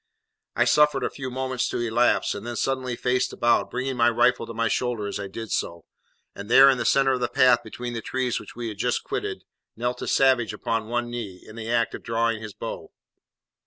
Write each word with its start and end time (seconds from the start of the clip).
I 0.55 0.65
suffered 0.65 1.03
a 1.03 1.11
few 1.11 1.29
moments 1.29 1.69
to 1.69 1.77
elapse, 1.77 2.33
and 2.33 2.43
then 2.43 2.55
suddenly 2.55 2.95
faced 2.95 3.31
about, 3.33 3.69
bringing 3.69 3.95
my 3.97 4.09
rifle 4.09 4.47
to 4.47 4.53
my 4.55 4.67
shoulder 4.67 5.05
as 5.05 5.19
I 5.19 5.27
did 5.27 5.51
so; 5.51 5.85
and 6.35 6.49
there, 6.49 6.71
in 6.71 6.79
the 6.79 6.85
centre 6.85 7.11
of 7.11 7.19
the 7.19 7.27
path 7.27 7.61
between 7.63 7.93
the 7.93 8.01
trees 8.01 8.39
which 8.39 8.55
we 8.55 8.69
had 8.69 8.79
just 8.79 9.03
quitted, 9.03 9.43
knelt 9.75 10.01
a 10.01 10.07
savage 10.07 10.53
upon 10.53 10.87
one 10.87 11.11
knee, 11.11 11.39
in 11.47 11.55
the 11.55 11.69
act 11.69 11.93
of 11.93 12.01
drawing 12.01 12.41
his 12.41 12.55
bow. 12.55 12.91